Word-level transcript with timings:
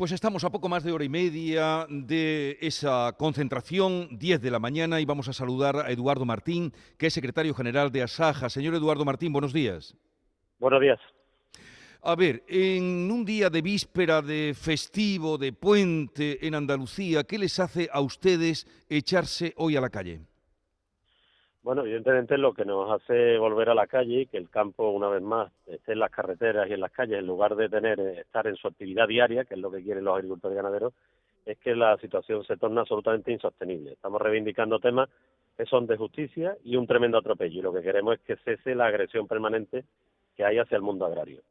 Pues 0.00 0.12
estamos 0.12 0.44
a 0.44 0.50
poco 0.50 0.70
más 0.70 0.82
de 0.82 0.92
hora 0.92 1.04
y 1.04 1.10
media 1.10 1.86
de 1.90 2.56
esa 2.62 3.14
concentración, 3.18 4.08
10 4.18 4.40
de 4.40 4.50
la 4.50 4.58
mañana, 4.58 4.98
y 4.98 5.04
vamos 5.04 5.28
a 5.28 5.34
saludar 5.34 5.76
a 5.76 5.90
Eduardo 5.90 6.24
Martín, 6.24 6.72
que 6.96 7.08
es 7.08 7.12
secretario 7.12 7.52
general 7.52 7.92
de 7.92 8.02
Asaja. 8.02 8.48
Señor 8.48 8.74
Eduardo 8.74 9.04
Martín, 9.04 9.30
buenos 9.30 9.52
días. 9.52 9.94
Buenos 10.58 10.80
días. 10.80 10.98
A 12.00 12.14
ver, 12.16 12.42
en 12.48 13.10
un 13.10 13.26
día 13.26 13.50
de 13.50 13.60
víspera 13.60 14.22
de 14.22 14.54
festivo, 14.58 15.36
de 15.36 15.52
puente 15.52 16.46
en 16.46 16.54
Andalucía, 16.54 17.24
¿qué 17.24 17.36
les 17.36 17.60
hace 17.60 17.90
a 17.92 18.00
ustedes 18.00 18.66
echarse 18.88 19.52
hoy 19.58 19.76
a 19.76 19.82
la 19.82 19.90
calle? 19.90 20.22
Bueno, 21.62 21.82
evidentemente 21.82 22.38
lo 22.38 22.54
que 22.54 22.64
nos 22.64 22.90
hace 22.90 23.36
volver 23.36 23.68
a 23.68 23.74
la 23.74 23.86
calle, 23.86 24.26
que 24.26 24.38
el 24.38 24.48
campo 24.48 24.88
una 24.90 25.08
vez 25.08 25.20
más 25.20 25.52
esté 25.66 25.92
en 25.92 25.98
las 25.98 26.10
carreteras 26.10 26.68
y 26.68 26.72
en 26.72 26.80
las 26.80 26.90
calles 26.90 27.18
en 27.18 27.26
lugar 27.26 27.54
de 27.54 27.68
tener 27.68 28.00
eh, 28.00 28.20
estar 28.20 28.46
en 28.46 28.56
su 28.56 28.66
actividad 28.66 29.06
diaria, 29.06 29.44
que 29.44 29.54
es 29.54 29.60
lo 29.60 29.70
que 29.70 29.82
quieren 29.82 30.04
los 30.04 30.14
agricultores 30.14 30.54
y 30.54 30.56
ganaderos, 30.56 30.94
es 31.44 31.58
que 31.58 31.74
la 31.74 31.98
situación 31.98 32.44
se 32.44 32.56
torna 32.56 32.80
absolutamente 32.80 33.30
insostenible. 33.30 33.92
Estamos 33.92 34.22
reivindicando 34.22 34.78
temas 34.78 35.10
que 35.58 35.66
son 35.66 35.86
de 35.86 35.98
justicia 35.98 36.56
y 36.64 36.76
un 36.76 36.86
tremendo 36.86 37.18
atropello 37.18 37.58
y 37.58 37.62
lo 37.62 37.74
que 37.74 37.82
queremos 37.82 38.14
es 38.14 38.20
que 38.20 38.36
cese 38.36 38.74
la 38.74 38.86
agresión 38.86 39.28
permanente 39.28 39.84
que 40.34 40.44
hay 40.46 40.56
hacia 40.56 40.76
el 40.76 40.82
mundo 40.82 41.04
agrario. 41.04 41.42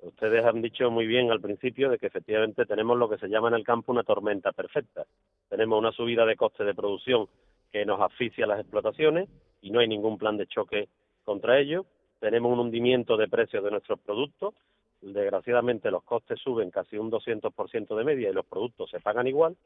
Ustedes 0.00 0.46
han 0.46 0.62
dicho 0.62 0.90
muy 0.90 1.06
bien 1.06 1.30
al 1.30 1.42
principio 1.42 1.90
de 1.90 1.98
que 1.98 2.06
efectivamente 2.06 2.64
tenemos 2.64 2.96
lo 2.96 3.10
que 3.10 3.18
se 3.18 3.28
llama 3.28 3.48
en 3.48 3.54
el 3.54 3.64
campo 3.64 3.92
una 3.92 4.04
tormenta 4.04 4.52
perfecta. 4.52 5.04
Tenemos 5.50 5.78
una 5.78 5.92
subida 5.92 6.24
de 6.24 6.36
coste 6.36 6.64
de 6.64 6.74
producción 6.74 7.26
que 7.70 7.84
nos 7.84 8.00
asfixia 8.00 8.46
las 8.46 8.60
explotaciones 8.60 9.28
y 9.60 9.70
no 9.70 9.80
hay 9.80 9.88
ningún 9.88 10.18
plan 10.18 10.36
de 10.36 10.46
choque 10.46 10.88
contra 11.24 11.58
ello. 11.58 11.86
Tenemos 12.20 12.52
un 12.52 12.58
hundimiento 12.58 13.16
de 13.16 13.28
precios 13.28 13.62
de 13.64 13.70
nuestros 13.70 14.00
productos. 14.00 14.54
Desgraciadamente 15.00 15.90
los 15.90 16.02
costes 16.02 16.40
suben 16.40 16.70
casi 16.70 16.96
un 16.96 17.10
200% 17.10 17.96
de 17.96 18.04
media 18.04 18.30
y 18.30 18.32
los 18.32 18.46
productos 18.46 18.90
se 18.90 19.00
pagan 19.00 19.26
igual. 19.26 19.56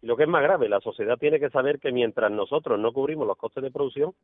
Y 0.00 0.06
lo 0.06 0.16
que 0.16 0.22
es 0.22 0.28
más 0.28 0.42
grave, 0.42 0.68
la 0.68 0.80
sociedad 0.80 1.18
tiene 1.18 1.40
que 1.40 1.50
saber 1.50 1.78
que 1.78 1.92
mientras 1.92 2.30
nosotros 2.30 2.78
no 2.78 2.92
cubrimos 2.92 3.26
los 3.26 3.36
costes 3.36 3.62
de 3.62 3.70
producción, 3.70 4.14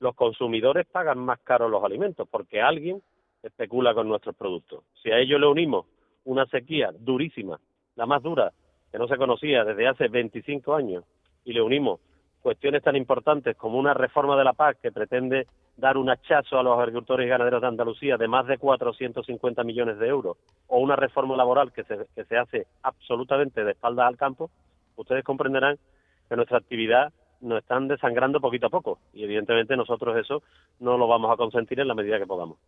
los 0.00 0.14
consumidores 0.14 0.86
pagan 0.86 1.18
más 1.18 1.40
caros 1.40 1.70
los 1.70 1.84
alimentos 1.84 2.28
porque 2.30 2.62
alguien 2.62 3.02
especula 3.42 3.94
con 3.94 4.08
nuestros 4.08 4.34
productos. 4.36 4.84
Si 5.02 5.10
a 5.10 5.18
ello 5.18 5.38
le 5.38 5.46
unimos 5.46 5.86
una 6.24 6.46
sequía 6.46 6.92
durísima, 6.98 7.60
la 7.96 8.06
más 8.06 8.22
dura 8.22 8.52
que 8.90 8.98
no 8.98 9.08
se 9.08 9.16
conocía 9.16 9.64
desde 9.64 9.88
hace 9.88 10.08
25 10.08 10.74
años, 10.74 11.04
y 11.44 11.52
le 11.52 11.60
unimos 11.60 12.00
cuestiones 12.44 12.82
tan 12.82 12.94
importantes 12.94 13.56
como 13.56 13.78
una 13.78 13.94
reforma 13.94 14.36
de 14.36 14.44
la 14.44 14.52
PAC 14.52 14.78
que 14.82 14.92
pretende 14.92 15.46
dar 15.78 15.96
un 15.96 16.10
hachazo 16.10 16.58
a 16.58 16.62
los 16.62 16.78
agricultores 16.78 17.26
y 17.26 17.30
ganaderos 17.30 17.62
de 17.62 17.68
Andalucía 17.68 18.18
de 18.18 18.28
más 18.28 18.46
de 18.46 18.58
450 18.58 19.64
millones 19.64 19.98
de 19.98 20.08
euros, 20.08 20.36
o 20.66 20.78
una 20.78 20.94
reforma 20.94 21.34
laboral 21.36 21.72
que 21.72 21.84
se, 21.84 21.96
que 22.14 22.24
se 22.26 22.36
hace 22.36 22.66
absolutamente 22.82 23.64
de 23.64 23.70
espaldas 23.70 24.08
al 24.08 24.18
campo, 24.18 24.50
ustedes 24.96 25.24
comprenderán 25.24 25.78
que 26.28 26.36
nuestra 26.36 26.58
actividad 26.58 27.14
nos 27.40 27.62
están 27.62 27.88
desangrando 27.88 28.42
poquito 28.42 28.66
a 28.66 28.70
poco 28.70 28.98
y 29.14 29.24
evidentemente 29.24 29.74
nosotros 29.74 30.14
eso 30.18 30.42
no 30.80 30.98
lo 30.98 31.08
vamos 31.08 31.32
a 31.32 31.36
consentir 31.36 31.80
en 31.80 31.88
la 31.88 31.94
medida 31.94 32.18
que 32.18 32.26
podamos. 32.26 32.58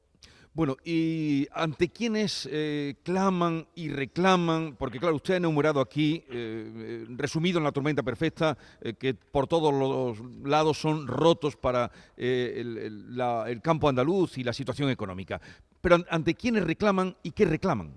Bueno, 0.57 0.77
¿y 0.87 1.47
ante 1.53 1.91
quiénes 1.91 2.49
eh, 2.51 2.95
claman 3.03 3.67
y 3.75 3.91
reclaman? 3.91 4.75
Porque 4.79 4.99
claro, 4.99 5.17
usted 5.17 5.35
ha 5.35 5.37
enumerado 5.37 5.83
aquí, 5.83 6.25
eh, 6.31 6.73
eh, 6.75 7.05
resumido 7.11 7.59
en 7.59 7.65
la 7.65 7.73
tormenta 7.73 8.03
perfecta, 8.03 8.57
que 8.99 9.13
por 9.13 9.49
todos 9.49 9.75
los 9.75 10.19
lados 10.49 10.79
son 10.79 11.07
rotos 11.07 11.57
para 11.57 11.91
el, 12.17 13.19
el 13.19 13.61
campo 13.61 13.91
andaluz 13.91 14.39
y 14.39 14.45
la 14.45 14.55
situación 14.55 14.89
económica. 14.89 15.39
Pero 15.83 15.99
¿ante 16.09 16.35
quiénes 16.35 16.65
reclaman 16.65 17.15
y 17.23 17.33
qué 17.33 17.45
reclaman? 17.45 17.93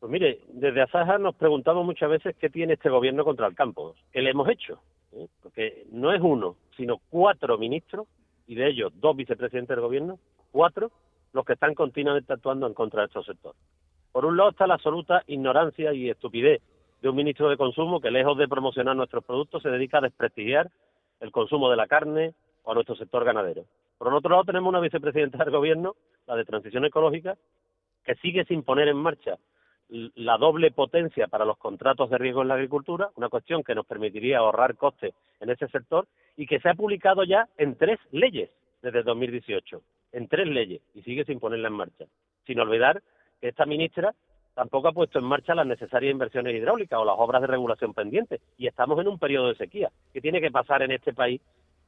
Pues 0.00 0.10
mire, 0.10 0.40
desde 0.48 0.82
Asaja 0.82 1.18
nos 1.18 1.36
preguntamos 1.36 1.86
muchas 1.86 2.10
veces 2.10 2.34
qué 2.40 2.50
tiene 2.50 2.72
este 2.72 2.90
gobierno 2.90 3.24
contra 3.24 3.46
el 3.46 3.54
campo, 3.54 3.94
qué 4.10 4.22
le 4.22 4.30
hemos 4.30 4.48
hecho, 4.48 4.80
porque 5.40 5.86
no 5.92 6.12
es 6.12 6.20
uno, 6.20 6.56
sino 6.76 7.00
cuatro 7.10 7.56
ministros, 7.58 8.08
y 8.48 8.56
de 8.56 8.70
ellos 8.70 8.92
dos 8.96 9.14
vicepresidentes 9.14 9.76
del 9.76 9.84
gobierno, 9.84 10.18
cuatro 10.50 10.90
los 11.32 11.44
que 11.44 11.54
están 11.54 11.74
continuamente 11.74 12.32
actuando 12.32 12.66
en 12.66 12.74
contra 12.74 13.02
de 13.02 13.06
estos 13.06 13.26
sectores. 13.26 13.60
Por 14.12 14.24
un 14.24 14.36
lado 14.36 14.50
está 14.50 14.66
la 14.66 14.74
absoluta 14.74 15.22
ignorancia 15.26 15.92
y 15.92 16.10
estupidez 16.10 16.62
de 17.00 17.08
un 17.08 17.16
ministro 17.16 17.48
de 17.48 17.56
Consumo 17.56 18.00
que, 18.00 18.10
lejos 18.10 18.36
de 18.38 18.48
promocionar 18.48 18.96
nuestros 18.96 19.24
productos, 19.24 19.62
se 19.62 19.70
dedica 19.70 19.98
a 19.98 20.02
desprestigiar 20.02 20.70
el 21.20 21.30
consumo 21.30 21.70
de 21.70 21.76
la 21.76 21.86
carne 21.86 22.34
o 22.64 22.74
nuestro 22.74 22.96
sector 22.96 23.24
ganadero. 23.24 23.64
Por 23.98 24.12
otro 24.12 24.30
lado, 24.30 24.44
tenemos 24.44 24.68
una 24.68 24.80
vicepresidenta 24.80 25.38
del 25.38 25.50
Gobierno, 25.50 25.96
la 26.26 26.36
de 26.36 26.44
Transición 26.44 26.84
Ecológica, 26.84 27.36
que 28.04 28.14
sigue 28.16 28.44
sin 28.44 28.62
poner 28.62 28.88
en 28.88 28.96
marcha 28.96 29.36
la 29.88 30.36
doble 30.36 30.70
potencia 30.70 31.28
para 31.28 31.44
los 31.44 31.56
contratos 31.56 32.10
de 32.10 32.18
riesgo 32.18 32.42
en 32.42 32.48
la 32.48 32.54
agricultura, 32.54 33.10
una 33.16 33.28
cuestión 33.28 33.62
que 33.62 33.74
nos 33.74 33.86
permitiría 33.86 34.38
ahorrar 34.38 34.76
costes 34.76 35.14
en 35.40 35.50
ese 35.50 35.66
sector 35.68 36.06
y 36.36 36.46
que 36.46 36.60
se 36.60 36.68
ha 36.68 36.74
publicado 36.74 37.24
ya 37.24 37.48
en 37.56 37.76
tres 37.76 37.98
leyes 38.12 38.50
desde 38.82 39.02
2018 39.02 39.80
en 40.12 40.28
tres 40.28 40.46
leyes 40.46 40.80
y 40.94 41.02
sigue 41.02 41.24
sin 41.24 41.40
ponerla 41.40 41.68
en 41.68 41.74
marcha. 41.74 42.04
Sin 42.46 42.60
olvidar 42.60 43.02
que 43.40 43.48
esta 43.48 43.66
ministra 43.66 44.14
tampoco 44.54 44.88
ha 44.88 44.92
puesto 44.92 45.18
en 45.18 45.24
marcha 45.24 45.54
las 45.54 45.66
necesarias 45.66 46.10
inversiones 46.10 46.54
hidráulicas 46.54 46.98
o 46.98 47.04
las 47.04 47.14
obras 47.18 47.40
de 47.40 47.46
regulación 47.46 47.94
pendientes 47.94 48.40
y 48.56 48.66
estamos 48.66 48.98
en 49.00 49.08
un 49.08 49.18
periodo 49.18 49.48
de 49.48 49.54
sequía. 49.54 49.90
¿Qué 50.12 50.20
tiene 50.20 50.40
que 50.40 50.50
pasar 50.50 50.82
en 50.82 50.90
este 50.90 51.12
país 51.12 51.40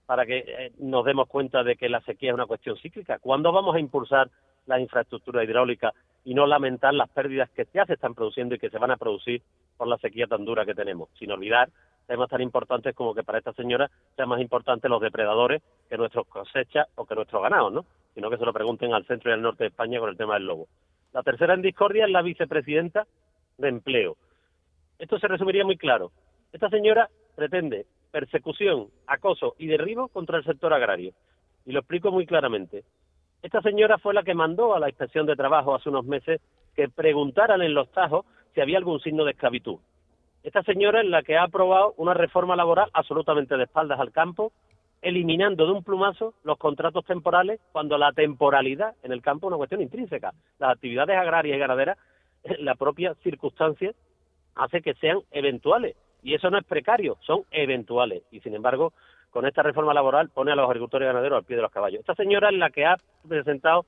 para 0.07 0.25
que 0.25 0.45
eh, 0.47 0.73
nos 0.79 1.05
demos 1.05 1.29
cuenta 1.29 1.65
de 1.65 1.77
que 1.77 1.89
la 1.89 2.01
sequía 2.03 2.31
es 2.31 2.35
una 2.35 2.47
cuestión 2.47 2.77
cíclica? 2.77 3.19
¿Cuándo 3.19 3.51
vamos 3.53 3.75
a 3.75 3.81
impulsar 3.81 4.31
la 4.67 4.79
infraestructura 4.79 5.43
hidráulica 5.43 5.93
y 6.25 6.35
no 6.35 6.47
lamentar 6.47 6.95
las 6.95 7.09
pérdidas 7.11 7.51
que 7.51 7.67
ya 7.75 7.85
se 7.87 7.95
están 7.95 8.15
produciendo 8.15 8.55
y 8.55 8.59
que 8.59 8.71
se 8.71 8.79
van 8.79 8.93
a 8.93 8.97
producir 8.97 9.43
por 9.77 9.89
la 9.89 9.99
sequía 9.99 10.27
tan 10.27 10.45
dura 10.45 10.65
que 10.65 10.75
tenemos? 10.75 11.09
Sin 11.19 11.33
olvidar 11.33 11.71
temas 12.11 12.29
tan 12.29 12.41
importantes 12.41 12.93
como 12.97 13.15
que 13.15 13.23
para 13.23 13.39
esta 13.39 13.53
señora 13.53 13.89
sean 14.17 14.29
más 14.29 14.41
importantes 14.41 14.91
los 14.91 15.01
depredadores 15.01 15.63
que 15.89 15.97
nuestros 15.97 16.27
cosechas 16.27 16.89
o 16.97 17.07
que 17.07 17.15
nuestros 17.15 17.41
ganados, 17.41 17.73
¿no? 17.73 17.85
sino 18.15 18.29
que 18.29 18.37
se 18.37 18.45
lo 18.45 18.53
pregunten 18.53 18.93
al 18.93 19.07
centro 19.07 19.31
y 19.31 19.35
al 19.35 19.43
norte 19.43 19.63
de 19.63 19.69
España 19.69 20.01
con 20.01 20.11
el 20.11 20.17
tema 20.17 20.35
del 20.35 20.47
lobo. 20.47 20.67
La 21.13 21.23
tercera 21.23 21.55
en 21.55 21.63
discordia 21.63 22.07
es 22.07 22.11
la 22.11 22.23
vicepresidenta 22.23 23.07
de 23.59 23.69
empleo. 23.69 24.17
Esto 24.99 25.21
se 25.21 25.29
resumiría 25.29 25.65
muy 25.65 25.77
claro. 25.77 26.11
Esta 26.53 26.69
señora 26.69 27.09
pretende 27.37 27.87
persecución, 28.11 28.89
acoso 29.07 29.55
y 29.57 29.69
derribo 29.69 30.09
contra 30.09 30.39
el 30.39 30.45
sector 30.45 30.75
agrario. 30.75 31.13
Y 31.65 31.71
lo 31.71 31.79
explico 31.79 32.11
muy 32.11 32.27
claramente. 32.27 32.83
Esta 33.41 33.63
señora 33.63 33.99
fue 33.99 34.15
la 34.15 34.25
que 34.25 34.35
mandó 34.35 34.75
a 34.75 34.81
la 34.81 34.89
inspección 34.89 35.27
de 35.27 35.37
trabajo 35.37 35.77
hace 35.77 35.89
unos 35.89 36.07
meses 36.07 36.41
que 36.75 36.89
preguntaran 36.89 37.63
en 37.63 37.73
los 37.73 37.89
tajos 37.93 38.27
si 38.53 38.61
había 38.61 38.79
algún 38.79 38.99
signo 38.99 39.25
de 39.25 39.31
esclavitud. 39.31 39.79
Esta 40.43 40.63
señora 40.63 41.01
es 41.01 41.07
la 41.07 41.23
que 41.23 41.37
ha 41.37 41.43
aprobado 41.43 41.93
una 41.99 42.15
reforma 42.15 42.57
laboral 42.57 42.89
absolutamente 42.95 43.57
de 43.57 43.65
espaldas 43.65 44.01
al 44.01 44.11
campo, 44.11 44.53
eliminando 45.03 45.67
de 45.67 45.73
un 45.73 45.85
plumazo 45.85 46.35
los 46.45 46.57
contratos 46.57 47.05
temporales 47.05 47.61
cuando 47.73 47.99
la 47.99 48.13
temporalidad 48.13 48.95
en 49.03 49.13
el 49.13 49.21
campo 49.21 49.47
es 49.47 49.49
una 49.49 49.59
cuestión 49.59 49.83
intrínseca. 49.83 50.33
Las 50.59 50.73
actividades 50.73 51.17
agrarias 51.17 51.57
y 51.57 51.61
ganaderas, 51.61 51.99
la 52.59 52.75
propia 52.75 53.15
circunstancia 53.23 53.93
hace 54.55 54.81
que 54.81 54.95
sean 54.95 55.21
eventuales. 55.31 55.97
Y 56.23 56.35
eso 56.35 56.51
no 56.51 56.59
es 56.59 56.65
precario, 56.65 57.17
son 57.21 57.43
eventuales. 57.51 58.23
Y 58.31 58.41
sin 58.41 58.55
embargo, 58.55 58.93
con 59.31 59.47
esta 59.47 59.63
reforma 59.63 59.95
laboral 59.95 60.31
pone 60.31 60.53
a 60.53 60.57
los 60.57 60.67
agricultores 60.67 61.07
y 61.07 61.09
ganaderos 61.09 61.39
al 61.39 61.45
pie 61.45 61.57
de 61.57 61.63
los 61.63 61.71
caballos. 61.71 62.01
Esta 62.01 62.15
señora 62.15 62.49
es 62.49 62.57
la 62.57 62.71
que 62.71 62.87
ha 62.87 62.97
presentado 63.29 63.85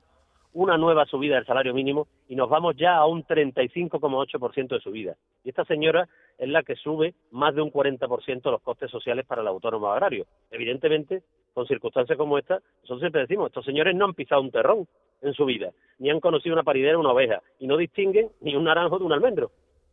una 0.54 0.76
nueva 0.76 1.06
subida 1.06 1.36
del 1.36 1.46
salario 1.46 1.72
mínimo 1.72 2.08
y 2.28 2.36
nos 2.36 2.48
vamos 2.48 2.76
ya 2.76 2.96
a 2.96 3.06
un 3.06 3.24
35,8% 3.24 4.68
de 4.68 4.80
subida. 4.80 5.16
Y 5.44 5.48
esta 5.48 5.64
señora 5.64 6.08
es 6.38 6.48
la 6.48 6.62
que 6.62 6.76
sube 6.76 7.14
más 7.30 7.54
de 7.54 7.62
un 7.62 7.72
40% 7.72 8.50
los 8.50 8.62
costes 8.62 8.90
sociales 8.90 9.26
para 9.26 9.42
el 9.42 9.48
autónomo 9.48 9.90
agrario. 9.90 10.26
Evidentemente, 10.50 11.22
con 11.54 11.66
circunstancias 11.66 12.18
como 12.18 12.38
esta, 12.38 12.60
nosotros 12.82 13.00
siempre 13.00 13.22
decimos, 13.22 13.48
estos 13.48 13.64
señores 13.64 13.94
no 13.94 14.06
han 14.06 14.14
pisado 14.14 14.42
un 14.42 14.50
terrón 14.50 14.86
en 15.22 15.32
su 15.34 15.44
vida, 15.44 15.70
ni 15.98 16.10
han 16.10 16.20
conocido 16.20 16.54
una 16.54 16.64
paridera 16.64 16.96
o 16.96 17.00
una 17.00 17.12
oveja, 17.12 17.40
y 17.58 17.66
no 17.66 17.76
distinguen 17.76 18.30
ni 18.40 18.56
un 18.56 18.64
naranjo 18.64 18.98
de 18.98 19.04
un 19.04 19.12
almendro. 19.12 19.52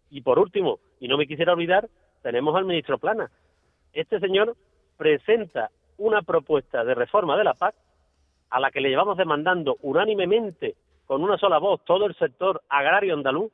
Y 0.09 0.21
por 0.21 0.39
último, 0.39 0.79
y 0.99 1.07
no 1.07 1.17
me 1.17 1.27
quisiera 1.27 1.53
olvidar, 1.53 1.87
tenemos 2.21 2.55
al 2.55 2.65
ministro 2.65 2.97
Plana. 2.97 3.29
Este 3.93 4.19
señor 4.19 4.55
presenta 4.97 5.69
una 5.97 6.21
propuesta 6.21 6.83
de 6.83 6.95
reforma 6.95 7.37
de 7.37 7.43
la 7.43 7.53
PAC 7.53 7.75
a 8.49 8.59
la 8.59 8.71
que 8.71 8.81
le 8.81 8.89
llevamos 8.89 9.17
demandando 9.17 9.77
unánimemente 9.81 10.75
con 11.05 11.23
una 11.23 11.37
sola 11.37 11.57
voz 11.57 11.83
todo 11.85 12.05
el 12.05 12.15
sector 12.15 12.61
agrario 12.69 13.13
andaluz 13.13 13.51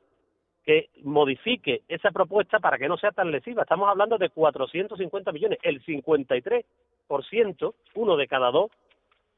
que 0.64 0.90
modifique 1.04 1.82
esa 1.86 2.10
propuesta 2.10 2.58
para 2.58 2.76
que 2.76 2.88
no 2.88 2.96
sea 2.98 3.12
tan 3.12 3.30
lesiva. 3.30 3.62
Estamos 3.62 3.88
hablando 3.88 4.18
de 4.18 4.30
450 4.30 5.30
millones, 5.32 5.58
el 5.62 5.84
53%, 5.84 7.74
uno 7.94 8.16
de 8.16 8.26
cada 8.26 8.50
dos 8.50 8.70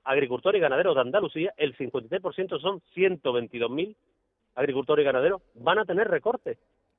agricultores 0.05 0.59
y 0.59 0.63
ganaderos 0.63 0.95
de 0.95 1.03
Andalucía, 1.03 1.53
el 1.59 1.77
53% 1.77 2.59
son 2.61 2.81
122.000 2.97 3.95
agricultores 4.55 5.03
y 5.03 5.07
ganaderos, 5.07 5.43
van 5.55 5.79
a 5.79 5.85
tener 5.85 6.09
recortes 6.09 6.57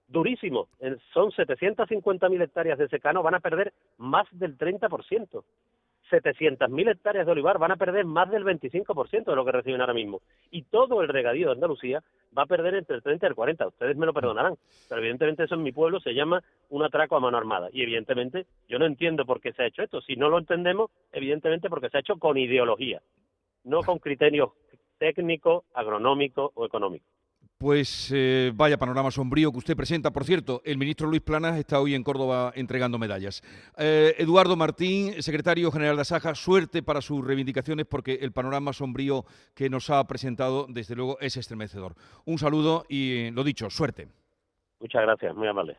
durísimos. 0.10 0.68
Son 1.14 1.32
750.000 1.32 2.42
hectáreas 2.42 2.78
de 2.78 2.88
secano, 2.90 3.24
van 3.24 3.36
a 3.36 3.40
perder 3.40 3.74
más 3.98 4.28
del 4.32 4.58
30%. 4.58 5.44
700.000 6.10 6.92
hectáreas 6.92 7.26
de 7.26 7.32
olivar 7.32 7.58
van 7.58 7.72
a 7.72 7.78
perder 7.78 8.06
más 8.06 8.30
del 8.30 8.44
25% 8.44 9.26
de 9.26 9.36
lo 9.36 9.46
que 9.46 9.52
reciben 9.52 9.82
ahora 9.82 9.94
mismo. 9.94 10.22
Y 10.52 10.64
todo 10.64 11.02
el 11.02 11.08
regadío 11.08 11.48
de 11.48 11.54
Andalucía 11.54 12.04
va 12.38 12.44
a 12.44 12.48
perder 12.48 12.76
entre 12.76 12.96
el 12.96 13.04
30 13.04 13.26
y 13.26 13.30
el 13.30 13.36
40. 13.36 13.68
Ustedes 13.68 13.98
me 13.98 14.06
lo 14.06 14.14
perdonarán, 14.14 14.56
pero 14.88 15.02
evidentemente 15.02 15.44
eso 15.44 15.56
en 15.56 15.64
mi 15.64 15.72
pueblo 15.72 16.00
se 16.00 16.14
llama 16.14 16.44
un 16.70 16.84
atraco 16.84 17.16
a 17.16 17.20
mano 17.20 17.38
armada. 17.38 17.70
Y 17.72 17.84
evidentemente 17.84 18.46
yo 18.68 18.80
no 18.80 18.86
entiendo 18.86 19.26
por 19.26 19.42
qué 19.42 19.54
se 19.54 19.64
ha 19.64 19.68
hecho 19.68 19.84
esto. 19.84 20.02
Si 20.02 20.16
no 20.16 20.30
lo 20.30 20.38
entendemos, 20.38 20.92
evidentemente 21.12 21.70
porque 21.70 21.90
se 21.90 21.98
ha 21.98 22.02
hecho 22.02 22.18
con 22.18 22.38
ideología, 22.38 23.02
no 23.64 23.84
con 23.84 24.00
criterios 24.00 24.52
técnicos, 24.98 25.64
agronómicos 25.74 26.52
o 26.56 26.66
económicos. 26.66 27.19
Pues 27.60 28.10
eh, 28.16 28.54
vaya 28.56 28.78
panorama 28.78 29.12
sombrío 29.12 29.52
que 29.52 29.58
usted 29.58 29.76
presenta. 29.76 30.12
Por 30.12 30.24
cierto, 30.24 30.62
el 30.64 30.78
ministro 30.78 31.10
Luis 31.10 31.22
Planas 31.22 31.58
está 31.58 31.82
hoy 31.82 31.94
en 31.94 32.06
Córdoba 32.06 32.54
entregando 32.56 32.98
medallas. 32.98 33.44
Eh, 33.78 34.16
Eduardo 34.18 34.56
Martín, 34.56 35.22
secretario 35.22 35.70
general 35.70 35.98
de 35.98 36.04
Asaja, 36.04 36.36
suerte 36.36 36.82
para 36.82 37.02
sus 37.02 37.22
reivindicaciones 37.22 37.86
porque 37.86 38.20
el 38.22 38.32
panorama 38.32 38.72
sombrío 38.72 39.26
que 39.54 39.70
nos 39.70 39.90
ha 39.90 40.02
presentado, 40.08 40.68
desde 40.70 40.96
luego, 40.96 41.20
es 41.20 41.36
estremecedor. 41.36 41.96
Un 42.24 42.38
saludo 42.38 42.86
y, 42.88 43.30
lo 43.32 43.44
dicho, 43.44 43.70
suerte. 43.70 44.08
Muchas 44.80 45.02
gracias, 45.02 45.36
muy 45.36 45.50
amable. 45.50 45.76